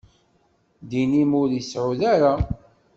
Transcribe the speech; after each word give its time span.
Ddin-im 0.81 1.31
ur 1.41 1.49
iyi-suɛed 1.51 2.01
ara. 2.13 2.33